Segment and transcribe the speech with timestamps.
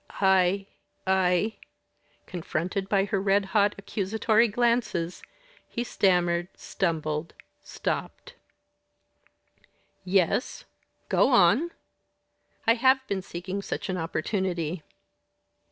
[0.19, 0.65] "I
[1.05, 1.57] I"
[2.25, 5.21] Confronted by her red hot accusatory glances,
[5.69, 8.33] he stammered, stumbled, stopped.
[10.03, 10.65] "Yes?
[11.07, 11.69] go on."
[12.65, 14.81] "I have been seeking such an opportunity."